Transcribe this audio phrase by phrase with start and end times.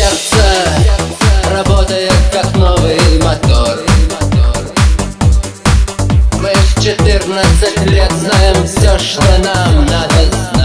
[0.00, 0.42] сердце
[1.50, 3.78] Работает как новый мотор.
[6.40, 10.59] Мы в 14 лет знаем все, что нам надо знать.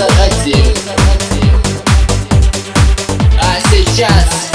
[0.00, 0.74] Захотим
[3.38, 4.49] А сейчас,